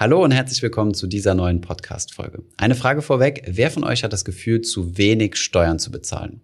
[0.00, 2.42] Hallo und herzlich willkommen zu dieser neuen Podcast-Folge.
[2.56, 3.42] Eine Frage vorweg.
[3.46, 6.40] Wer von euch hat das Gefühl, zu wenig Steuern zu bezahlen?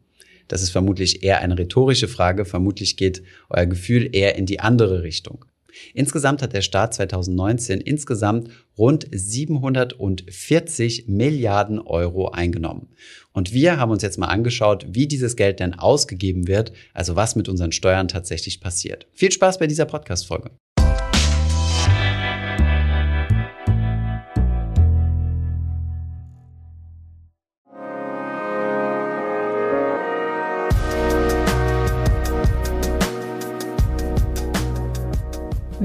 [0.46, 2.44] Das ist vermutlich eher eine rhetorische Frage.
[2.44, 5.46] Vermutlich geht euer Gefühl eher in die andere Richtung.
[5.94, 12.90] Insgesamt hat der Staat 2019 insgesamt rund 740 Milliarden Euro eingenommen.
[13.32, 17.36] Und wir haben uns jetzt mal angeschaut, wie dieses Geld denn ausgegeben wird, also was
[17.36, 19.06] mit unseren Steuern tatsächlich passiert.
[19.14, 20.50] Viel Spaß bei dieser Podcast-Folge.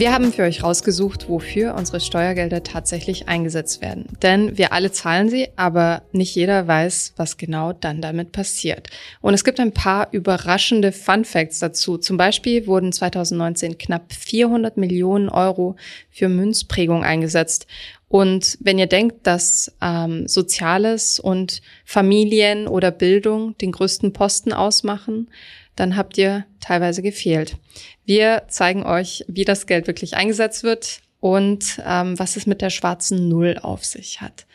[0.02, 4.08] Wir haben für euch rausgesucht, wofür unsere Steuergelder tatsächlich eingesetzt werden.
[4.24, 8.90] Denn wir alle zahlen sie, aber nicht jeder weiß, was genau dann damit passiert.
[9.22, 12.00] Und es gibt ein paar überraschende Fun Facts dazu.
[12.00, 15.76] Zum Beispiel wurden 2019 knapp 400 Millionen Euro
[16.10, 17.68] für Münzprägung eingesetzt.
[18.08, 25.30] Und wenn ihr denkt, dass ähm, Soziales und Familien oder Bildung den größten Posten ausmachen,
[25.76, 27.58] dann habt ihr teilweise gefehlt.
[28.06, 32.70] Wir zeigen euch, wie das Geld wirklich eingesetzt wird und ähm, was es mit der
[32.70, 34.46] schwarzen Null auf sich hat.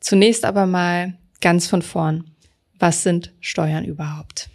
[0.00, 2.30] Zunächst aber mal ganz von vorn.
[2.78, 4.48] Was sind Steuern überhaupt?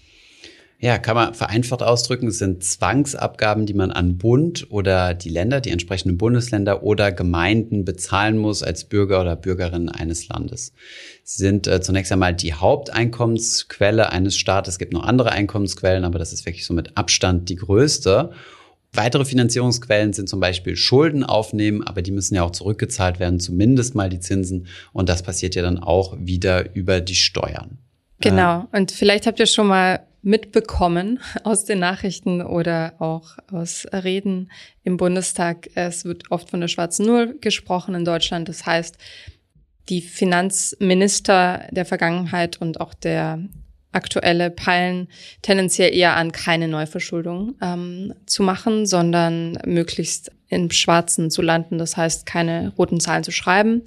[0.85, 5.59] Ja, kann man vereinfacht ausdrücken, es sind Zwangsabgaben, die man an Bund oder die Länder,
[5.59, 10.73] die entsprechenden Bundesländer oder Gemeinden bezahlen muss als Bürger oder Bürgerin eines Landes.
[11.23, 14.75] Sie sind äh, zunächst einmal die Haupteinkommensquelle eines Staates.
[14.75, 18.29] Es gibt noch andere Einkommensquellen, aber das ist wirklich so mit Abstand die größte.
[18.93, 23.95] Weitere Finanzierungsquellen sind zum Beispiel Schulden aufnehmen, aber die müssen ja auch zurückgezahlt werden, zumindest
[23.95, 24.67] mal die Zinsen.
[24.93, 27.79] Und das passiert ja dann auch wieder über die Steuern.
[28.21, 28.67] Genau.
[28.71, 34.51] Und vielleicht habt ihr schon mal mitbekommen aus den Nachrichten oder auch aus Reden
[34.83, 35.69] im Bundestag.
[35.75, 38.49] Es wird oft von der schwarzen Null gesprochen in Deutschland.
[38.49, 38.97] Das heißt,
[39.87, 43.39] die Finanzminister der Vergangenheit und auch der
[43.91, 45.07] aktuelle peilen
[45.43, 51.97] tendenziell eher an, keine Neuverschuldung ähm, zu machen, sondern möglichst im Schwarzen zu landen, das
[51.97, 53.83] heißt keine roten Zahlen zu schreiben.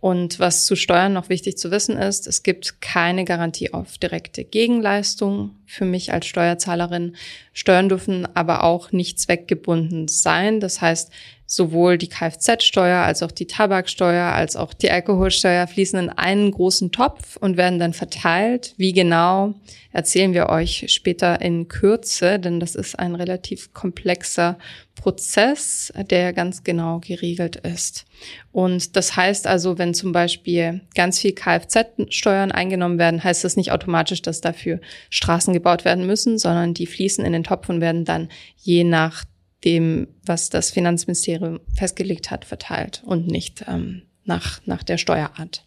[0.00, 4.44] Und was zu Steuern noch wichtig zu wissen ist, es gibt keine Garantie auf direkte
[4.44, 7.16] Gegenleistung für mich als Steuerzahlerin.
[7.52, 10.58] Steuern dürfen aber auch nicht zweckgebunden sein.
[10.60, 11.12] Das heißt,
[11.44, 16.92] sowohl die Kfz-Steuer als auch die Tabaksteuer als auch die Alkoholsteuer fließen in einen großen
[16.92, 18.72] Topf und werden dann verteilt.
[18.76, 19.54] Wie genau
[19.92, 24.58] erzählen wir euch später in Kürze, denn das ist ein relativ komplexer
[24.94, 28.06] Prozess, der ganz genau geregelt ist.
[28.52, 33.72] Und das heißt also, wenn zum Beispiel ganz viel Kfz-Steuern eingenommen werden, heißt das nicht
[33.72, 38.04] automatisch, dass dafür Straßen gebaut werden müssen, sondern die fließen in den Topf und werden
[38.04, 39.24] dann je nach
[39.64, 45.64] dem, was das Finanzministerium festgelegt hat, verteilt und nicht ähm, nach, nach der Steuerart.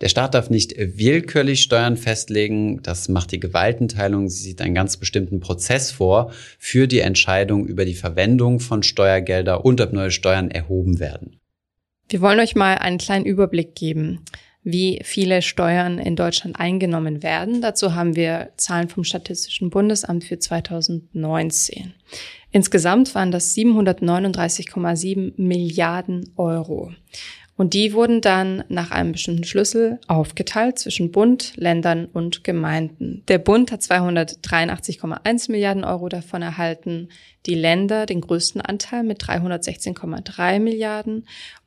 [0.00, 2.82] Der Staat darf nicht willkürlich Steuern festlegen.
[2.82, 4.28] Das macht die Gewaltenteilung.
[4.28, 9.64] Sie sieht einen ganz bestimmten Prozess vor für die Entscheidung über die Verwendung von Steuergelder
[9.64, 11.35] und ob neue Steuern erhoben werden.
[12.08, 14.20] Wir wollen euch mal einen kleinen Überblick geben,
[14.62, 17.60] wie viele Steuern in Deutschland eingenommen werden.
[17.60, 21.94] Dazu haben wir Zahlen vom Statistischen Bundesamt für 2019.
[22.52, 26.92] Insgesamt waren das 739,7 Milliarden Euro.
[27.56, 33.22] Und die wurden dann nach einem bestimmten Schlüssel aufgeteilt zwischen Bund, Ländern und Gemeinden.
[33.28, 37.08] Der Bund hat 283,1 Milliarden Euro davon erhalten,
[37.46, 41.26] die Länder den größten Anteil mit 316,3 Milliarden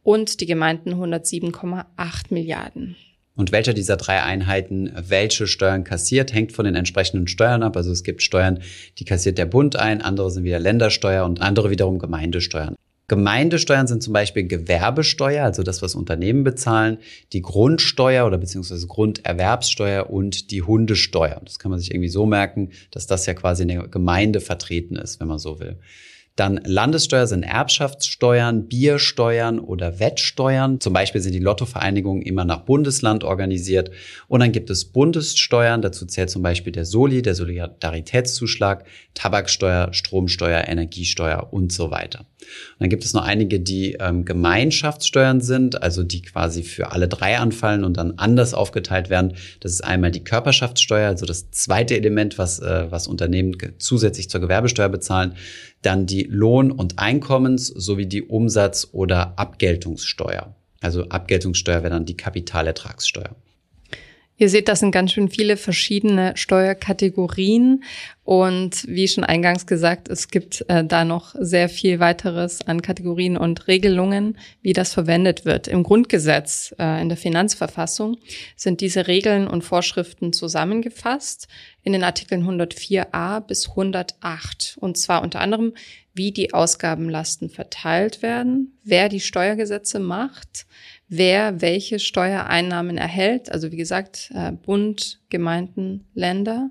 [0.10, 1.86] und die Gemeinden 107,8
[2.32, 2.96] Milliarden.
[3.36, 7.78] Und welcher dieser drei Einheiten welche Steuern kassiert, hängt von den entsprechenden Steuern ab.
[7.78, 8.60] Also es gibt Steuern,
[8.98, 12.74] die kassiert der Bund ein, andere sind wieder Ländersteuer und andere wiederum Gemeindesteuern.
[13.08, 16.98] Gemeindesteuern sind zum Beispiel Gewerbesteuer, also das, was Unternehmen bezahlen,
[17.32, 21.40] die Grundsteuer oder beziehungsweise Grunderwerbssteuer und die Hundesteuer.
[21.46, 24.96] Das kann man sich irgendwie so merken, dass das ja quasi in der Gemeinde vertreten
[24.96, 25.78] ist, wenn man so will.
[26.40, 30.80] Dann Landessteuer sind Erbschaftssteuern, Biersteuern oder Wettsteuern.
[30.80, 33.92] Zum Beispiel sind die Lottovereinigungen immer nach Bundesland organisiert.
[34.30, 35.82] Und dann gibt es Bundessteuern.
[35.82, 38.86] Dazu zählt zum Beispiel der Soli, der Solidaritätszuschlag,
[39.16, 42.26] Tabaksteuer, Stromsteuer, Energiesteuer und so weiter.
[42.40, 47.08] Und dann gibt es noch einige, die ähm, Gemeinschaftssteuern sind, also die quasi für alle
[47.08, 49.34] drei anfallen und dann anders aufgeteilt werden.
[49.60, 54.42] Das ist einmal die Körperschaftssteuer, also das zweite Element, was, äh, was Unternehmen zusätzlich zur
[54.42, 55.36] Gewerbesteuer bezahlen
[55.82, 60.56] dann die Lohn- und Einkommens- sowie die Umsatz- oder Abgeltungssteuer.
[60.82, 63.36] Also Abgeltungssteuer wäre dann die Kapitalertragssteuer.
[64.40, 67.84] Ihr seht, das sind ganz schön viele verschiedene Steuerkategorien.
[68.24, 73.36] Und wie schon eingangs gesagt, es gibt äh, da noch sehr viel weiteres an Kategorien
[73.36, 75.68] und Regelungen, wie das verwendet wird.
[75.68, 78.18] Im Grundgesetz, äh, in der Finanzverfassung,
[78.56, 81.50] sind diese Regeln und Vorschriften zusammengefasst
[81.84, 84.78] in den Artikeln 104a bis 108.
[84.80, 85.74] Und zwar unter anderem,
[86.14, 90.66] wie die Ausgabenlasten verteilt werden, wer die Steuergesetze macht,
[91.10, 96.70] wer welche Steuereinnahmen erhält, also wie gesagt, äh, Bund, Gemeinden, Länder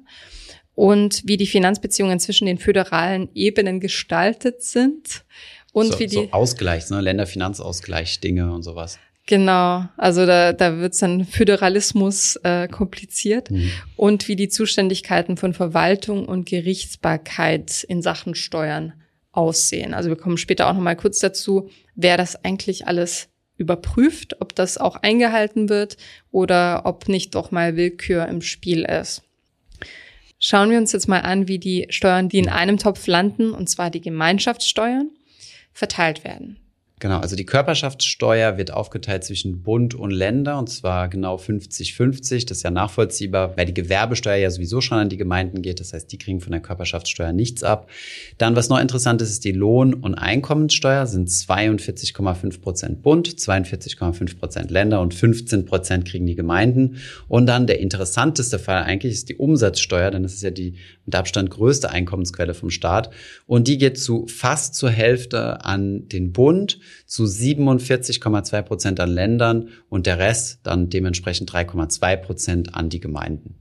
[0.75, 5.25] und wie die Finanzbeziehungen zwischen den föderalen Ebenen gestaltet sind
[5.73, 7.01] und so, wie die so Ausgleich, ne?
[7.01, 8.99] Länderfinanzausgleich, Dinge und sowas.
[9.27, 13.71] Genau, also da, da wird es dann Föderalismus äh, kompliziert mhm.
[13.95, 18.95] und wie die Zuständigkeiten von Verwaltung und Gerichtsbarkeit in Sachen Steuern
[19.33, 19.93] aussehen.
[19.93, 24.55] Also wir kommen später auch noch mal kurz dazu, wer das eigentlich alles überprüft, ob
[24.55, 25.97] das auch eingehalten wird
[26.31, 29.23] oder ob nicht doch mal Willkür im Spiel ist.
[30.39, 33.69] Schauen wir uns jetzt mal an, wie die Steuern, die in einem Topf landen, und
[33.69, 35.11] zwar die Gemeinschaftssteuern,
[35.73, 36.57] verteilt werden.
[37.01, 42.49] Genau, also die Körperschaftssteuer wird aufgeteilt zwischen Bund und Länder und zwar genau 50-50.
[42.49, 45.79] Das ist ja nachvollziehbar, weil die Gewerbesteuer ja sowieso schon an die Gemeinden geht.
[45.79, 47.89] Das heißt, die kriegen von der Körperschaftssteuer nichts ab.
[48.39, 54.39] Dann, was noch interessant ist, ist die Lohn- und Einkommenssteuer sind 42,5 Prozent Bund, 42,5
[54.39, 56.97] Prozent Länder und 15 Prozent kriegen die Gemeinden.
[57.29, 60.75] Und dann der interessanteste Fall eigentlich ist die Umsatzsteuer, denn das ist ja die
[61.09, 63.11] mit Abstand größte Einkommensquelle vom Staat.
[63.47, 69.71] Und die geht zu fast zur Hälfte an den Bund zu 47,2 Prozent an Ländern
[69.89, 73.55] und der Rest dann dementsprechend 3,2 Prozent an die Gemeinden.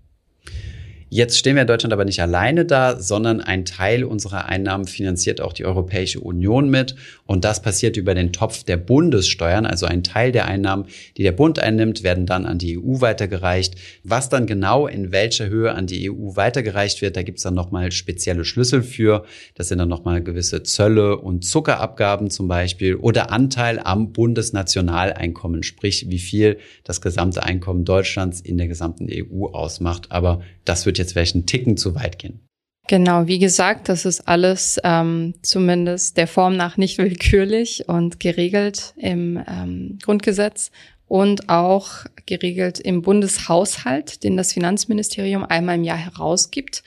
[1.09, 5.39] Jetzt stehen wir in Deutschland aber nicht alleine da, sondern ein Teil unserer Einnahmen finanziert
[5.39, 6.95] auch die Europäische Union mit.
[7.25, 9.65] Und das passiert über den Topf der Bundessteuern.
[9.65, 13.75] Also ein Teil der Einnahmen, die der Bund einnimmt, werden dann an die EU weitergereicht.
[14.03, 17.93] Was dann genau in welcher Höhe an die EU weitergereicht wird, da gibt's dann nochmal
[17.93, 19.23] spezielle Schlüssel für.
[19.55, 26.07] Das sind dann nochmal gewisse Zölle und Zuckerabgaben zum Beispiel oder Anteil am Bundesnationaleinkommen, sprich
[26.09, 30.11] wie viel das gesamte Einkommen Deutschlands in der gesamten EU ausmacht.
[30.11, 32.41] Aber das wird jetzt vielleicht einen Ticken zu weit gehen.
[32.87, 38.93] Genau, wie gesagt, das ist alles ähm, zumindest der Form nach nicht willkürlich und geregelt
[38.95, 40.71] im ähm, Grundgesetz
[41.07, 46.83] und auch geregelt im Bundeshaushalt, den das Finanzministerium einmal im Jahr herausgibt.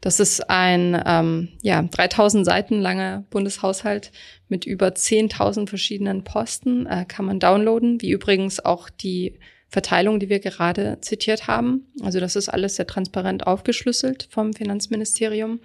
[0.00, 4.10] Das ist ein ähm, ja, 3000 Seiten langer Bundeshaushalt
[4.48, 9.38] mit über 10.000 verschiedenen Posten, äh, kann man downloaden, wie übrigens auch die
[9.74, 11.86] Verteilung, die wir gerade zitiert haben.
[12.00, 15.58] Also das ist alles sehr transparent aufgeschlüsselt vom Finanzministerium.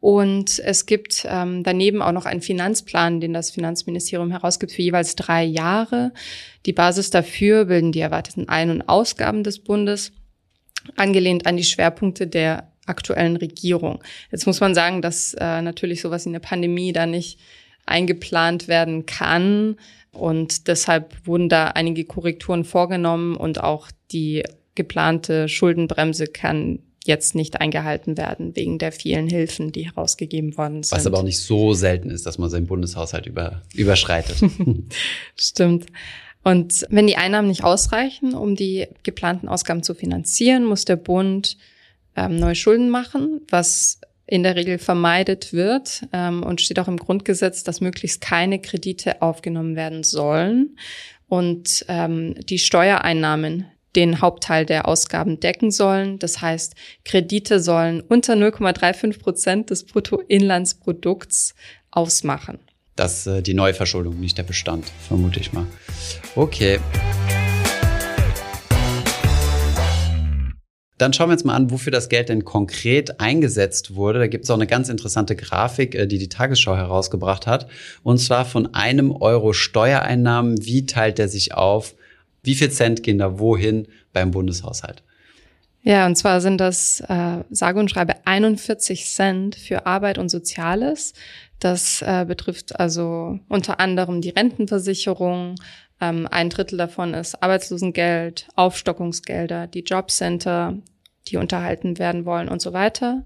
[0.00, 5.16] Und es gibt ähm, daneben auch noch einen Finanzplan, den das Finanzministerium herausgibt für jeweils
[5.16, 6.12] drei Jahre.
[6.64, 10.12] Die Basis dafür bilden die erwarteten Ein- und Ausgaben des Bundes,
[10.96, 14.02] angelehnt an die Schwerpunkte der aktuellen Regierung.
[14.30, 17.38] Jetzt muss man sagen, dass äh, natürlich sowas wie eine Pandemie da nicht
[17.84, 19.76] eingeplant werden kann.
[20.12, 24.44] Und deshalb wurden da einige Korrekturen vorgenommen und auch die
[24.74, 30.96] geplante Schuldenbremse kann jetzt nicht eingehalten werden wegen der vielen Hilfen, die herausgegeben worden sind.
[30.96, 34.36] Was aber auch nicht so selten ist, dass man seinen Bundeshaushalt über, überschreitet.
[35.36, 35.86] Stimmt.
[36.44, 41.56] Und wenn die Einnahmen nicht ausreichen, um die geplanten Ausgaben zu finanzieren, muss der Bund
[42.16, 46.96] ähm, neue Schulden machen, was in der Regel vermeidet wird ähm, und steht auch im
[46.96, 50.76] Grundgesetz, dass möglichst keine Kredite aufgenommen werden sollen
[51.28, 56.18] und ähm, die Steuereinnahmen den Hauptteil der Ausgaben decken sollen.
[56.18, 61.54] Das heißt, Kredite sollen unter 0,35 Prozent des Bruttoinlandsprodukts
[61.90, 62.58] ausmachen.
[62.96, 65.66] Das äh, die Neuverschuldung, nicht der Bestand, vermute ich mal.
[66.36, 66.78] Okay.
[71.02, 74.20] Dann schauen wir uns mal an, wofür das Geld denn konkret eingesetzt wurde.
[74.20, 77.66] Da gibt es auch eine ganz interessante Grafik, äh, die die Tagesschau herausgebracht hat.
[78.04, 80.64] Und zwar von einem Euro Steuereinnahmen.
[80.64, 81.96] Wie teilt der sich auf?
[82.44, 85.02] Wie viel Cent gehen da wohin beim Bundeshaushalt?
[85.82, 91.14] Ja, und zwar sind das äh, sage und schreibe 41 Cent für Arbeit und Soziales.
[91.58, 95.56] Das äh, betrifft also unter anderem die Rentenversicherung.
[96.00, 100.78] Ähm, ein Drittel davon ist Arbeitslosengeld, Aufstockungsgelder, die Jobcenter,
[101.28, 103.22] die unterhalten werden wollen und so weiter.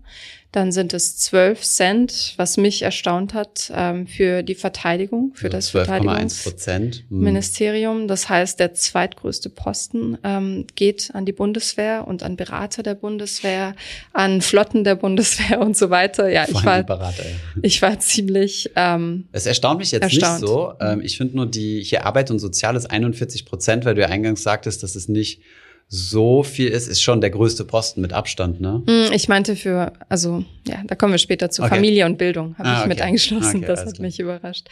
[0.53, 5.57] Dann sind es 12 Cent, was mich erstaunt hat, ähm, für die Verteidigung, für also
[5.57, 8.01] das Verteidigungsministerium.
[8.01, 8.09] Hm.
[8.09, 13.75] Das heißt, der zweitgrößte Posten ähm, geht an die Bundeswehr und an Berater der Bundeswehr,
[14.15, 16.31] an Flotten der Bundeswehr und so weiter.
[16.31, 17.37] Ja, ich war, Berater, ja.
[17.61, 18.71] ich war ziemlich.
[18.77, 20.41] Ähm, es erstaunt mich jetzt erstaunt.
[20.41, 20.73] nicht so.
[20.81, 24.43] Ähm, ich finde nur die hier Arbeit und Soziales 41 Prozent, weil du ja eingangs
[24.43, 25.43] sagtest, dass es nicht
[25.89, 28.83] so viel ist, ist schon der größte Posten mit Abstand, ne?
[28.87, 31.63] Hm, ich meinte für, also ja, da kommen wir später zu.
[31.63, 31.77] Okay.
[31.77, 32.89] Familie und Bildung habe ah, ich okay.
[32.89, 33.59] mit eingeschlossen.
[33.59, 34.69] Okay, das hat mich überrascht.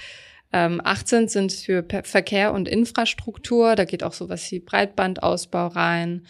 [0.52, 3.76] Ähm, 18 sind für Verkehr und Infrastruktur.
[3.76, 6.26] Da geht auch sowas wie Breitbandausbau rein.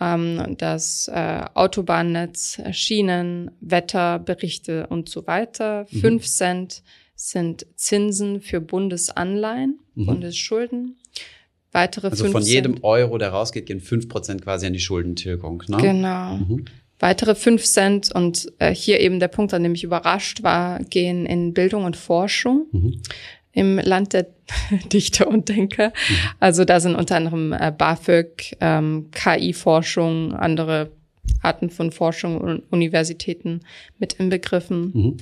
[0.00, 5.86] Ähm, das äh, Autobahnnetz, Schienen, Wetterberichte und so weiter.
[5.90, 6.00] Mhm.
[6.00, 6.82] 5 Cent
[7.14, 10.06] sind Zinsen für Bundesanleihen, mhm.
[10.06, 10.96] Bundesschulden.
[11.72, 12.84] Weitere also von jedem Cent.
[12.84, 15.62] Euro, der rausgeht, gehen 5% quasi an die Schuldentilgung.
[15.68, 15.78] Ne?
[15.78, 16.36] Genau.
[16.36, 16.66] Mhm.
[16.98, 21.26] Weitere 5 Cent und äh, hier eben der Punkt, an dem ich überrascht war, gehen
[21.26, 22.66] in Bildung und Forschung.
[22.70, 23.02] Mhm.
[23.54, 24.28] Im Land der
[24.92, 25.88] Dichter und Denker.
[25.88, 26.14] Mhm.
[26.40, 30.92] Also da sind unter anderem äh, BAföG, ähm, KI-Forschung, andere
[31.42, 33.60] Arten von Forschung und Universitäten
[33.98, 34.92] mit inbegriffen.
[34.94, 35.16] Mhm.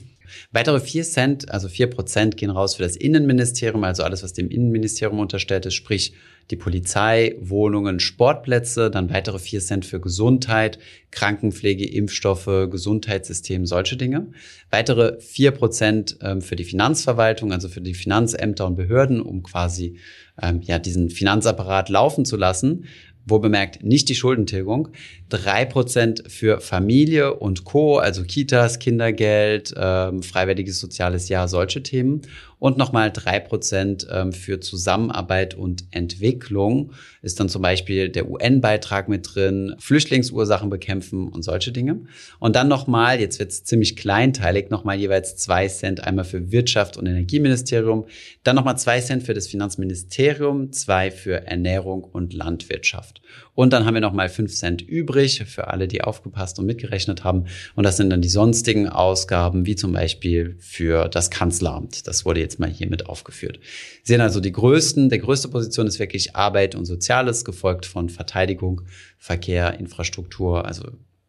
[0.52, 4.48] Weitere vier Cent, also vier Prozent, gehen raus für das Innenministerium, also alles, was dem
[4.48, 6.12] Innenministerium unterstellt ist, sprich
[6.50, 10.78] die Polizei, Wohnungen, Sportplätze, dann weitere vier Cent für Gesundheit,
[11.10, 14.32] Krankenpflege, Impfstoffe, Gesundheitssystem, solche Dinge.
[14.70, 19.98] Weitere vier Prozent ähm, für die Finanzverwaltung, also für die Finanzämter und Behörden, um quasi
[20.42, 22.86] ähm, ja diesen Finanzapparat laufen zu lassen
[23.26, 24.88] wo bemerkt nicht die Schuldentilgung,
[25.30, 32.22] drei Prozent für Familie und Co., also Kitas, Kindergeld, ähm, freiwilliges soziales Jahr, solche Themen
[32.60, 39.08] und nochmal drei Prozent ähm, für Zusammenarbeit und Entwicklung ist dann zum Beispiel der UN-Beitrag
[39.08, 42.02] mit drin, Flüchtlingsursachen bekämpfen und solche Dinge.
[42.38, 46.98] Und dann nochmal, jetzt wird es ziemlich kleinteilig, nochmal jeweils zwei Cent einmal für Wirtschaft
[46.98, 48.04] und Energieministerium,
[48.44, 53.22] dann nochmal zwei Cent für das Finanzministerium, zwei für Ernährung und Landwirtschaft.
[53.54, 57.46] Und dann haben wir nochmal fünf Cent übrig für alle, die aufgepasst und mitgerechnet haben.
[57.74, 62.06] Und das sind dann die sonstigen Ausgaben, wie zum Beispiel für das Kanzleramt.
[62.06, 63.60] Das wurde jetzt mal hier mit aufgeführt.
[64.02, 68.08] Sie sehen also die größten, der größte Position ist wirklich Arbeit und Soziales, gefolgt von
[68.08, 68.82] Verteidigung,
[69.18, 70.84] Verkehr, Infrastruktur, also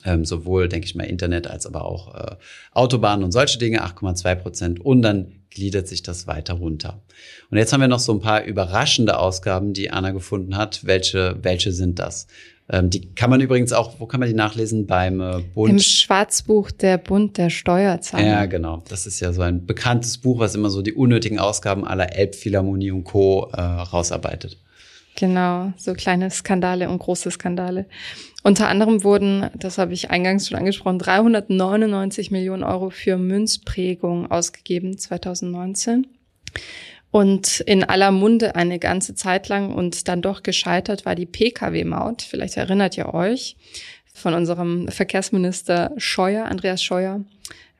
[0.05, 2.35] ähm, sowohl, denke ich mal, Internet als aber auch äh,
[2.71, 4.79] Autobahnen und solche Dinge, 8,2 Prozent.
[4.79, 7.03] Und dann gliedert sich das weiter runter.
[7.49, 10.85] Und jetzt haben wir noch so ein paar überraschende Ausgaben, die Anna gefunden hat.
[10.85, 12.27] Welche, welche sind das?
[12.71, 14.87] Ähm, die kann man übrigens auch, wo kann man die nachlesen?
[14.87, 15.69] Beim äh, Bund.
[15.69, 18.25] Im Schwarzbuch der Bund der Steuerzahler.
[18.25, 18.81] Ja, genau.
[18.87, 22.91] Das ist ja so ein bekanntes Buch, was immer so die unnötigen Ausgaben aller Elbphilharmonie
[22.91, 23.51] und Co.
[23.53, 24.57] Äh, rausarbeitet.
[25.17, 27.85] Genau, so kleine Skandale und große Skandale.
[28.43, 34.97] Unter anderem wurden, das habe ich eingangs schon angesprochen, 399 Millionen Euro für Münzprägung ausgegeben
[34.97, 36.07] 2019.
[37.11, 42.21] Und in aller Munde eine ganze Zeit lang und dann doch gescheitert war die Pkw-Maut.
[42.21, 43.57] Vielleicht erinnert ihr euch
[44.13, 47.21] von unserem Verkehrsminister Scheuer, Andreas Scheuer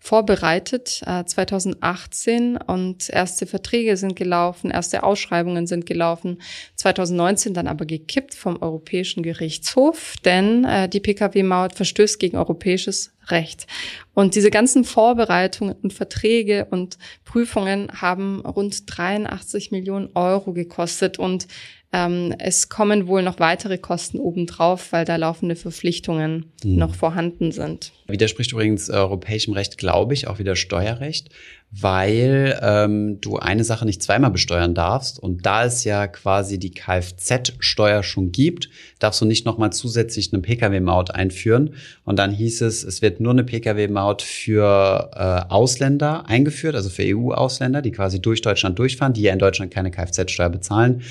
[0.04, 6.42] vorbereitet äh, 2018 und erste Verträge sind gelaufen, erste Ausschreibungen sind gelaufen,
[6.76, 13.68] 2019 dann aber gekippt vom Europäischen Gerichtshof, denn äh, die Pkw-Maut verstößt gegen europäisches Recht.
[14.16, 21.48] Und diese ganzen Vorbereitungen und Verträge und Prüfungen haben rund 83 Millionen Euro gekostet und
[21.94, 26.76] ähm, es kommen wohl noch weitere Kosten obendrauf, weil da laufende Verpflichtungen mhm.
[26.78, 27.92] noch vorhanden sind.
[28.08, 31.30] Widerspricht übrigens europäischem Recht, glaube ich, auch wieder Steuerrecht
[31.72, 35.20] weil ähm, du eine Sache nicht zweimal besteuern darfst.
[35.20, 38.70] Und da es ja quasi die Kfz-Steuer schon gibt,
[39.00, 41.76] darfst du nicht nochmal zusätzlich eine Pkw-Maut einführen.
[42.04, 47.04] Und dann hieß es, es wird nur eine Pkw-Maut für äh, Ausländer eingeführt, also für
[47.04, 51.04] EU-Ausländer, die quasi durch Deutschland durchfahren, die ja in Deutschland keine Kfz-Steuer bezahlen.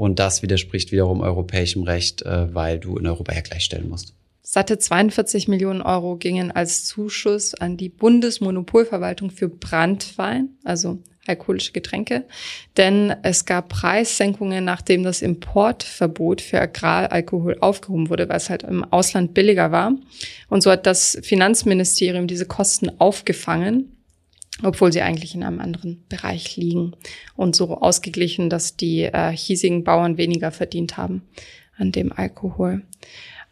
[0.00, 4.14] Und das widerspricht wiederum europäischem Recht, äh, weil du in Europa ja gleichstellen musst.
[4.40, 12.24] Satte 42 Millionen Euro gingen als Zuschuss an die Bundesmonopolverwaltung für Brandwein, also alkoholische Getränke,
[12.78, 18.82] denn es gab Preissenkungen, nachdem das Importverbot für Agraralkohol aufgehoben wurde, weil es halt im
[18.84, 19.92] Ausland billiger war.
[20.48, 23.99] Und so hat das Finanzministerium diese Kosten aufgefangen,
[24.62, 26.92] obwohl sie eigentlich in einem anderen Bereich liegen
[27.36, 31.22] und so ausgeglichen, dass die äh, hiesigen Bauern weniger verdient haben
[31.76, 32.82] an dem Alkohol.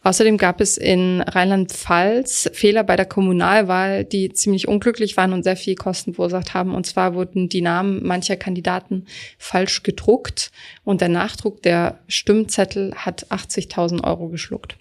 [0.03, 5.57] Außerdem gab es in Rheinland-Pfalz Fehler bei der Kommunalwahl, die ziemlich unglücklich waren und sehr
[5.57, 6.75] viel Kosten verursacht haben.
[6.75, 9.07] Und zwar wurden die Namen mancher Kandidaten
[9.38, 10.53] falsch gedruckt
[10.85, 14.77] und der Nachdruck der Stimmzettel hat 80.000 Euro geschluckt.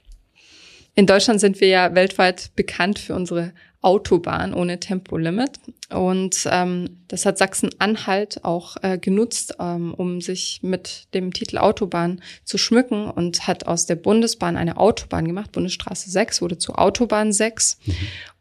[0.94, 3.54] In Deutschland sind wir ja weltweit bekannt für unsere
[3.88, 5.62] Autobahn ohne Tempolimit.
[5.90, 12.22] Und ähm, das hat Sachsen-Anhalt auch äh, genutzt, ähm, um sich mit dem Titel Autobahn
[12.44, 15.54] zu schmücken und hat aus der Bundesbahn eine Autobahn gemacht.
[15.54, 17.80] Bundesstraße 6 wurde zu Autobahn 6.
[17.86, 17.94] Mhm.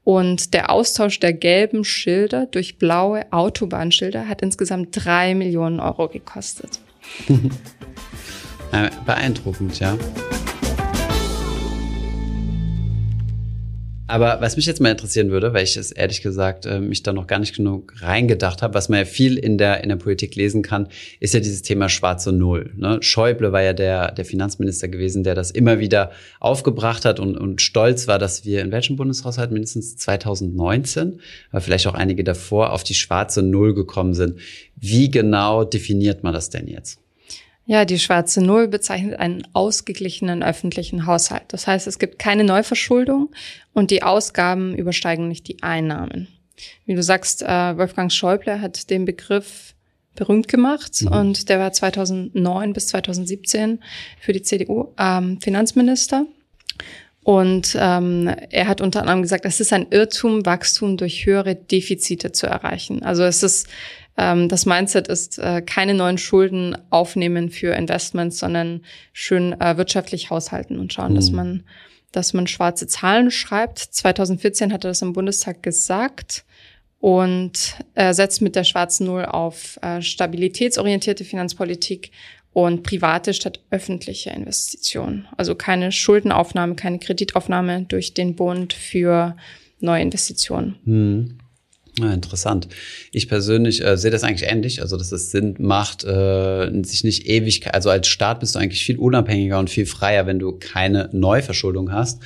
[0.02, 6.80] Und der Austausch der gelben Schilder durch blaue Autobahnschilder hat insgesamt drei Millionen Euro gekostet.
[9.06, 9.96] Beeindruckend, ja.
[14.08, 17.12] Aber was mich jetzt mal interessieren würde, weil ich es ehrlich gesagt äh, mich da
[17.12, 20.36] noch gar nicht genug reingedacht habe, was man ja viel in der in der Politik
[20.36, 22.72] lesen kann, ist ja dieses Thema schwarze Null.
[22.76, 22.98] Ne?
[23.00, 27.60] Schäuble war ja der der Finanzminister gewesen, der das immer wieder aufgebracht hat und, und
[27.60, 31.20] stolz war, dass wir in welchem Bundeshaushalt mindestens 2019,
[31.50, 34.38] aber vielleicht auch einige davor auf die schwarze Null gekommen sind.
[34.76, 37.00] Wie genau definiert man das denn jetzt?
[37.68, 41.44] Ja, die schwarze Null bezeichnet einen ausgeglichenen öffentlichen Haushalt.
[41.48, 43.30] Das heißt, es gibt keine Neuverschuldung
[43.72, 46.28] und die Ausgaben übersteigen nicht die Einnahmen.
[46.84, 49.74] Wie du sagst, äh, Wolfgang Schäuble hat den Begriff
[50.14, 51.08] berühmt gemacht mhm.
[51.12, 53.82] und der war 2009 bis 2017
[54.20, 56.24] für die CDU ähm, Finanzminister.
[57.24, 62.30] Und ähm, er hat unter anderem gesagt, es ist ein Irrtum, Wachstum durch höhere Defizite
[62.30, 63.02] zu erreichen.
[63.02, 63.66] Also es ist
[64.16, 68.82] ähm, das Mindset ist äh, keine neuen Schulden aufnehmen für Investments, sondern
[69.12, 71.16] schön äh, wirtschaftlich haushalten und schauen, mhm.
[71.16, 71.64] dass man
[72.12, 73.78] dass man schwarze Zahlen schreibt.
[73.78, 76.46] 2014 hat er das im Bundestag gesagt
[76.98, 82.12] und er setzt mit der schwarzen Null auf äh, stabilitätsorientierte Finanzpolitik
[82.54, 85.28] und private statt öffentliche Investitionen.
[85.36, 89.36] Also keine Schuldenaufnahme, keine Kreditaufnahme durch den Bund für
[89.80, 90.76] neue Investitionen.
[90.84, 91.38] Hm.
[91.98, 92.68] Ja, interessant.
[93.10, 97.26] Ich persönlich äh, sehe das eigentlich ähnlich, also dass es Sinn macht, äh, sich nicht
[97.26, 101.08] ewig, also als Staat bist du eigentlich viel unabhängiger und viel freier, wenn du keine
[101.12, 102.20] Neuverschuldung hast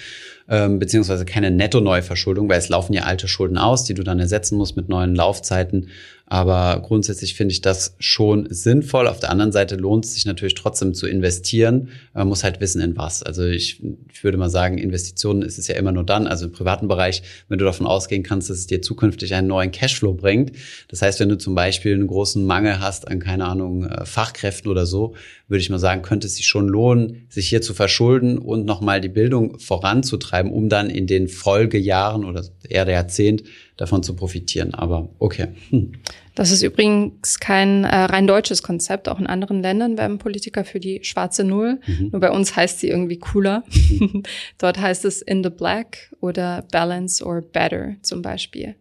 [0.51, 4.59] ähm, beziehungsweise keine Netto-Neuverschuldung, weil es laufen ja alte Schulden aus, die du dann ersetzen
[4.59, 5.89] musst mit neuen Laufzeiten.
[6.33, 9.09] Aber grundsätzlich finde ich das schon sinnvoll.
[9.09, 11.89] Auf der anderen Seite lohnt es sich natürlich trotzdem zu investieren.
[12.15, 13.25] Man muss halt wissen, in was.
[13.25, 13.83] Also ich,
[14.13, 17.25] ich würde mal sagen, Investitionen ist es ja immer nur dann, also im privaten Bereich,
[17.49, 20.53] wenn du davon ausgehen kannst, dass es dir zukünftig einen neuen Cashflow bringt.
[20.87, 24.71] Das heißt, wenn du zum Beispiel einen großen Mangel hast an, keine Ahnung, äh, Fachkräften
[24.71, 25.15] oder so,
[25.49, 29.01] würde ich mal sagen, könnte es sich schon lohnen, sich hier zu verschulden und nochmal
[29.01, 33.43] die Bildung voranzutreiben, um dann in den Folgejahren oder eher der Jahrzehnt
[33.77, 34.75] davon zu profitieren.
[34.75, 35.49] Aber okay.
[35.71, 35.93] Hm.
[36.35, 39.09] Das ist übrigens kein äh, rein deutsches Konzept.
[39.09, 41.81] Auch in anderen Ländern werben Politiker für die schwarze Null.
[41.87, 42.11] Mhm.
[42.13, 43.65] Nur bei uns heißt sie irgendwie cooler.
[44.59, 48.77] Dort heißt es in the black oder balance or better zum Beispiel.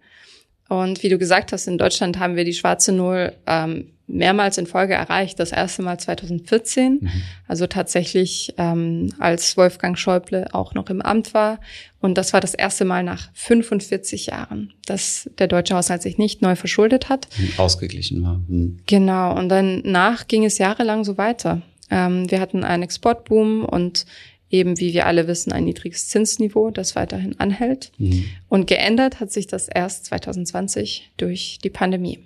[0.70, 4.66] Und wie du gesagt hast, in Deutschland haben wir die schwarze Null ähm, mehrmals in
[4.66, 5.40] Folge erreicht.
[5.40, 7.12] Das erste Mal 2014, mhm.
[7.48, 11.60] also tatsächlich ähm, als Wolfgang Schäuble auch noch im Amt war.
[12.02, 16.42] Und das war das erste Mal nach 45 Jahren, dass der deutsche Haushalt sich nicht
[16.42, 17.28] neu verschuldet hat.
[17.58, 18.42] Ausgeglichen war.
[18.48, 18.80] Mhm.
[18.86, 19.38] Genau.
[19.38, 21.62] Und danach ging es jahrelang so weiter.
[21.90, 24.06] Ähm, wir hatten einen Exportboom und
[24.50, 27.92] eben, wie wir alle wissen, ein niedriges Zinsniveau, das weiterhin anhält.
[27.98, 28.26] Mhm.
[28.48, 32.20] Und geändert hat sich das erst 2020 durch die Pandemie.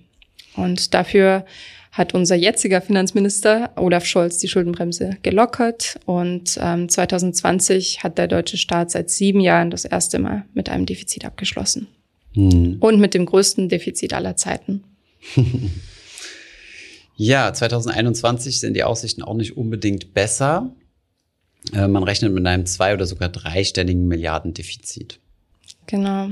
[0.56, 1.46] Und dafür
[1.94, 8.58] hat unser jetziger Finanzminister Olaf Scholz die Schuldenbremse gelockert und ähm, 2020 hat der deutsche
[8.58, 11.88] Staat seit sieben Jahren das erste Mal mit einem Defizit abgeschlossen.
[12.34, 12.78] Hm.
[12.80, 14.84] Und mit dem größten Defizit aller Zeiten.
[17.16, 20.74] ja, 2021 sind die Aussichten auch nicht unbedingt besser.
[21.74, 25.20] Äh, man rechnet mit einem zwei- oder sogar dreistelligen Milliardendefizit.
[25.86, 26.30] Genau.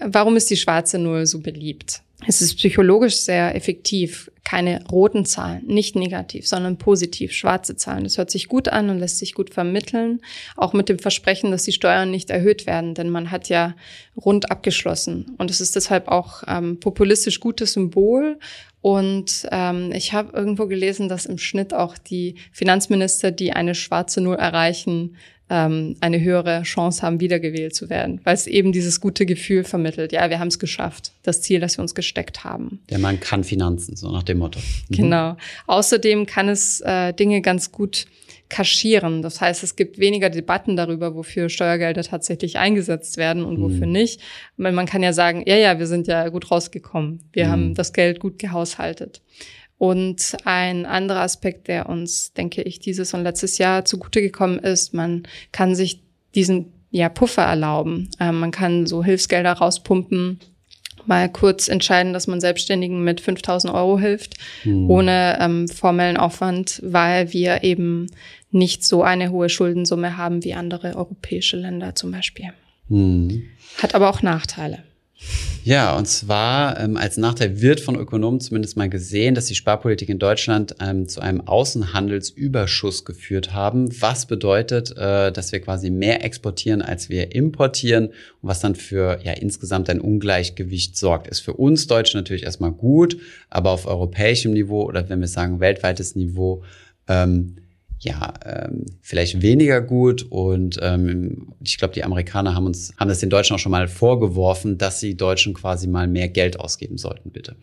[0.00, 2.02] Warum ist die schwarze Null so beliebt?
[2.26, 4.30] Es ist psychologisch sehr effektiv.
[4.44, 8.04] Keine roten Zahlen, nicht negativ, sondern positiv, schwarze Zahlen.
[8.04, 10.20] Das hört sich gut an und lässt sich gut vermitteln.
[10.54, 13.74] Auch mit dem Versprechen, dass die Steuern nicht erhöht werden, denn man hat ja
[14.22, 15.34] rund abgeschlossen.
[15.38, 18.38] Und es ist deshalb auch ähm, populistisch gutes Symbol.
[18.82, 24.20] Und ähm, ich habe irgendwo gelesen, dass im Schnitt auch die Finanzminister, die eine schwarze
[24.20, 25.16] Null erreichen,
[25.50, 30.12] ähm, eine höhere Chance haben, wiedergewählt zu werden, weil es eben dieses gute Gefühl vermittelt.
[30.12, 32.80] Ja, wir haben es geschafft, das Ziel, das wir uns gesteckt haben.
[32.90, 34.58] Der Mann kann Finanzen, so nach dem Motto.
[34.88, 34.96] Mhm.
[34.96, 35.36] Genau.
[35.66, 38.06] Außerdem kann es äh, Dinge ganz gut
[38.48, 39.22] kaschieren.
[39.22, 43.92] Das heißt, es gibt weniger Debatten darüber, wofür Steuergelder tatsächlich eingesetzt werden und wofür mhm.
[43.92, 44.20] nicht.
[44.56, 47.20] Man kann ja sagen, ja, ja, wir sind ja gut rausgekommen.
[47.32, 47.50] Wir mhm.
[47.50, 49.22] haben das Geld gut gehaushaltet.
[49.84, 54.94] Und ein anderer Aspekt, der uns, denke ich, dieses und letztes Jahr zugute gekommen ist,
[54.94, 56.00] man kann sich
[56.34, 58.08] diesen ja, Puffer erlauben.
[58.18, 60.40] Ähm, man kann so Hilfsgelder rauspumpen,
[61.04, 64.88] mal kurz entscheiden, dass man Selbstständigen mit 5000 Euro hilft, hm.
[64.88, 68.06] ohne ähm, formellen Aufwand, weil wir eben
[68.50, 72.54] nicht so eine hohe Schuldensumme haben wie andere europäische Länder zum Beispiel.
[72.88, 73.42] Hm.
[73.82, 74.82] Hat aber auch Nachteile.
[75.64, 80.10] Ja, und zwar ähm, als Nachteil wird von Ökonomen zumindest mal gesehen, dass die Sparpolitik
[80.10, 86.22] in Deutschland ähm, zu einem Außenhandelsüberschuss geführt haben, was bedeutet, äh, dass wir quasi mehr
[86.22, 91.28] exportieren, als wir importieren und was dann für ja insgesamt ein Ungleichgewicht sorgt.
[91.28, 93.16] Ist für uns Deutsche natürlich erstmal gut,
[93.48, 96.62] aber auf europäischem Niveau oder wenn wir sagen weltweites Niveau
[97.08, 97.56] ähm,
[98.04, 100.26] ja, ähm, vielleicht weniger gut.
[100.28, 103.88] Und ähm, ich glaube, die Amerikaner haben uns, haben das den Deutschen auch schon mal
[103.88, 107.56] vorgeworfen, dass sie Deutschen quasi mal mehr Geld ausgeben sollten, bitte.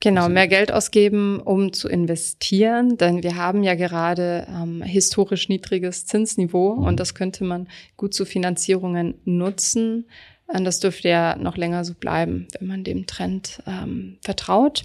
[0.00, 6.06] Genau, mehr Geld ausgeben, um zu investieren, denn wir haben ja gerade ähm, historisch niedriges
[6.06, 6.86] Zinsniveau mhm.
[6.86, 10.06] und das könnte man gut zu Finanzierungen nutzen.
[10.54, 14.84] Und das dürfte ja noch länger so bleiben, wenn man dem Trend ähm, vertraut.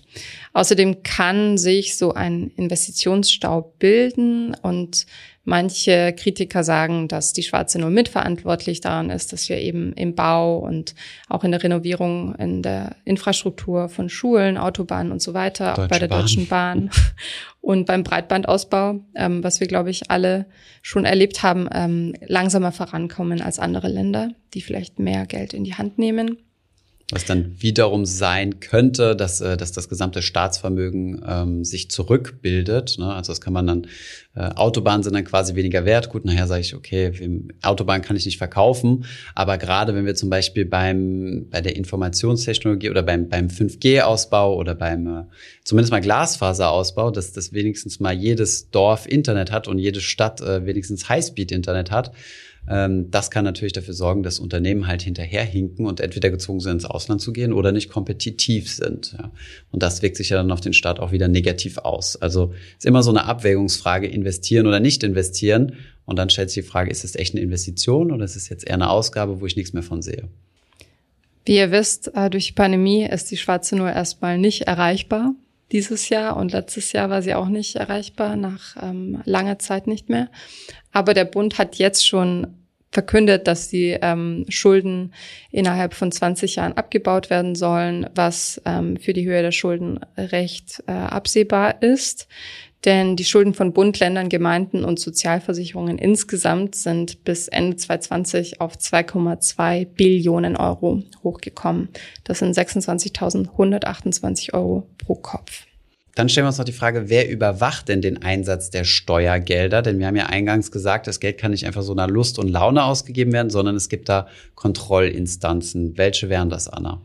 [0.53, 5.05] Außerdem kann sich so ein Investitionsstau bilden und
[5.49, 10.57] Manche Kritiker sagen, dass die Schwarze Null mitverantwortlich daran ist, dass wir eben im Bau
[10.57, 10.93] und
[11.29, 15.87] auch in der Renovierung in der Infrastruktur von Schulen, Autobahnen und so weiter, Deutsche auch
[15.87, 16.19] bei der Bahn.
[16.19, 16.89] Deutschen Bahn
[17.61, 20.47] und beim Breitbandausbau, ähm, was wir, glaube ich, alle
[20.81, 25.75] schon erlebt haben, ähm, langsamer vorankommen als andere Länder, die vielleicht mehr Geld in die
[25.75, 26.35] Hand nehmen
[27.09, 32.97] was dann wiederum sein könnte, dass, äh, dass das gesamte Staatsvermögen ähm, sich zurückbildet.
[32.99, 33.13] Ne?
[33.13, 33.87] Also das kann man dann,
[34.35, 36.09] äh, Autobahnen sind dann quasi weniger wert.
[36.09, 37.13] Gut, nachher sage ich, okay,
[37.61, 39.05] Autobahn kann ich nicht verkaufen.
[39.35, 44.75] Aber gerade wenn wir zum Beispiel beim, bei der Informationstechnologie oder beim, beim 5G-Ausbau oder
[44.75, 45.23] beim äh,
[45.63, 50.65] zumindest mal Glasfaserausbau, dass das wenigstens mal jedes Dorf Internet hat und jede Stadt äh,
[50.65, 52.11] wenigstens Highspeed-Internet hat,
[52.69, 57.21] das kann natürlich dafür sorgen, dass Unternehmen halt hinterherhinken und entweder gezwungen sind, ins Ausland
[57.21, 59.15] zu gehen oder nicht kompetitiv sind.
[59.71, 62.21] Und das wirkt sich ja dann auf den Staat auch wieder negativ aus.
[62.21, 65.77] Also ist immer so eine Abwägungsfrage, investieren oder nicht investieren.
[66.05, 68.67] Und dann stellt sich die Frage, ist es echt eine Investition oder ist es jetzt
[68.67, 70.27] eher eine Ausgabe, wo ich nichts mehr von sehe?
[71.45, 75.33] Wie ihr wisst, äh, durch die Pandemie ist die Schwarze Null erstmal nicht erreichbar
[75.71, 80.09] dieses Jahr und letztes Jahr war sie auch nicht erreichbar, nach ähm, langer Zeit nicht
[80.09, 80.29] mehr.
[80.91, 82.47] Aber der Bund hat jetzt schon
[82.91, 85.13] verkündet, dass die ähm, Schulden
[85.51, 90.83] innerhalb von 20 Jahren abgebaut werden sollen, was ähm, für die Höhe der Schulden recht
[90.87, 92.27] äh, absehbar ist.
[92.85, 98.75] Denn die Schulden von Bund, Ländern, Gemeinden und Sozialversicherungen insgesamt sind bis Ende 2020 auf
[98.75, 101.89] 2,2 Billionen Euro hochgekommen.
[102.23, 105.65] Das sind 26.128 Euro pro Kopf.
[106.17, 109.83] Dann stellen wir uns noch die Frage, wer überwacht denn den Einsatz der Steuergelder?
[109.83, 112.47] Denn wir haben ja eingangs gesagt, das Geld kann nicht einfach so nach Lust und
[112.47, 115.95] Laune ausgegeben werden, sondern es gibt da Kontrollinstanzen.
[115.95, 117.01] Welche wären das, Anna?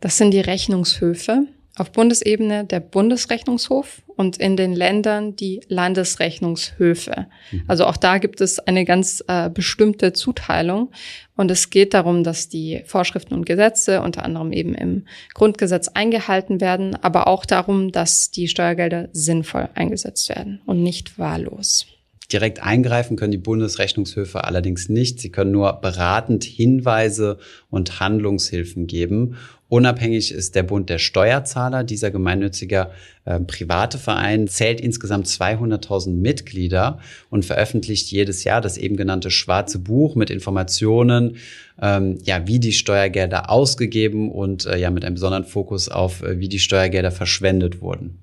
[0.00, 1.46] Das sind die Rechnungshöfe.
[1.80, 7.26] Auf Bundesebene der Bundesrechnungshof und in den Ländern die Landesrechnungshöfe.
[7.52, 7.62] Mhm.
[7.68, 10.90] Also auch da gibt es eine ganz äh, bestimmte Zuteilung.
[11.36, 16.60] Und es geht darum, dass die Vorschriften und Gesetze unter anderem eben im Grundgesetz eingehalten
[16.60, 21.86] werden, aber auch darum, dass die Steuergelder sinnvoll eingesetzt werden und nicht wahllos.
[22.30, 25.18] Direkt eingreifen können die Bundesrechnungshöfe allerdings nicht.
[25.18, 27.38] Sie können nur beratend Hinweise
[27.70, 29.36] und Handlungshilfen geben.
[29.70, 31.84] Unabhängig ist der Bund der Steuerzahler.
[31.84, 32.90] Dieser gemeinnützige
[33.24, 36.98] äh, private Verein zählt insgesamt 200.000 Mitglieder
[37.30, 41.36] und veröffentlicht jedes Jahr das eben genannte Schwarze Buch mit Informationen,
[41.80, 46.40] ähm, ja, wie die Steuergelder ausgegeben und äh, ja mit einem besonderen Fokus auf, äh,
[46.40, 48.18] wie die Steuergelder verschwendet wurden.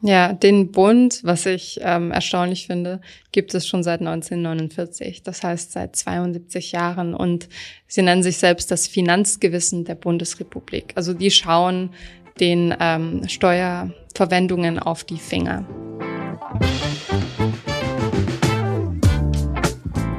[0.00, 3.00] Ja, den Bund, was ich ähm, erstaunlich finde,
[3.32, 5.24] gibt es schon seit 1949.
[5.24, 7.14] Das heißt seit 72 Jahren.
[7.14, 7.48] Und
[7.88, 10.92] sie nennen sich selbst das Finanzgewissen der Bundesrepublik.
[10.94, 11.90] Also die schauen
[12.38, 15.66] den ähm, Steuerverwendungen auf die Finger.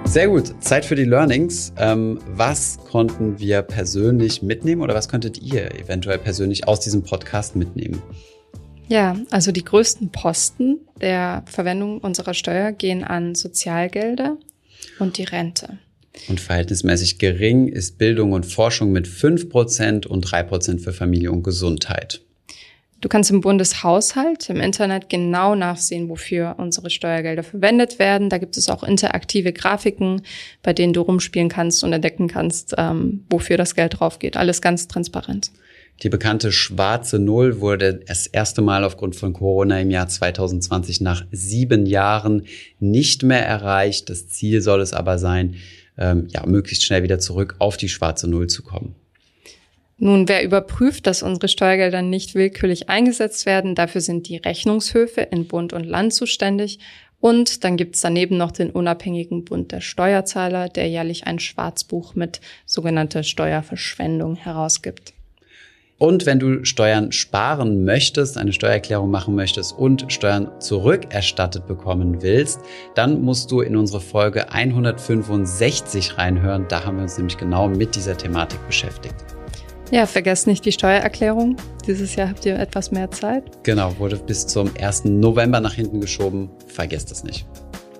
[0.04, 0.62] Sehr gut.
[0.62, 1.72] Zeit für die Learnings.
[1.78, 7.56] Ähm, was konnten wir persönlich mitnehmen oder was könntet ihr eventuell persönlich aus diesem Podcast
[7.56, 8.02] mitnehmen?
[8.90, 14.38] Ja, also die größten Posten der Verwendung unserer Steuer gehen an Sozialgelder
[14.98, 15.78] und die Rente.
[16.28, 22.22] Und verhältnismäßig gering ist Bildung und Forschung mit 5% und 3% für Familie und Gesundheit.
[23.00, 28.30] Du kannst im Bundeshaushalt im Internet genau nachsehen, wofür unsere Steuergelder verwendet werden.
[28.30, 30.24] Da gibt es auch interaktive Grafiken,
[30.64, 34.36] bei denen du rumspielen kannst und entdecken kannst, ähm, wofür das Geld drauf geht.
[34.36, 35.52] Alles ganz transparent.
[36.02, 41.26] Die bekannte schwarze Null wurde das erste Mal aufgrund von Corona im Jahr 2020 nach
[41.32, 42.46] sieben Jahren
[42.80, 44.10] nicht mehr erreicht.
[44.10, 45.56] Das Ziel soll es aber sein,
[45.98, 48.96] ähm, ja, möglichst schnell wieder zurück auf die schwarze Null zu kommen.
[49.98, 53.76] Nun, wer überprüft, dass unsere Steuergelder nicht willkürlich eingesetzt werden?
[53.76, 56.80] Dafür sind die Rechnungshöfe in Bund und Land zuständig.
[57.20, 62.40] Und dann gibt's daneben noch den unabhängigen Bund der Steuerzahler, der jährlich ein Schwarzbuch mit
[62.66, 65.14] sogenannter Steuerverschwendung herausgibt.
[66.00, 72.62] Und wenn du Steuern sparen möchtest, eine Steuererklärung machen möchtest und Steuern zurückerstattet bekommen willst,
[72.96, 76.66] dann musst du in unsere Folge 165 reinhören.
[76.70, 79.16] Da haben wir uns nämlich genau mit dieser Thematik beschäftigt.
[79.92, 81.58] Ja, vergesst nicht die Steuererklärung.
[81.86, 83.44] Dieses Jahr habt ihr etwas mehr Zeit.
[83.64, 85.06] Genau, wurde bis zum 1.
[85.06, 86.50] November nach hinten geschoben.
[86.68, 87.46] Vergesst es nicht.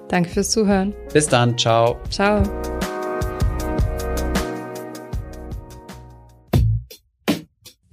[0.08, 0.94] Danke fürs Zuhören.
[1.14, 1.58] Bis dann.
[1.58, 1.98] Ciao.
[2.10, 2.44] Ciao.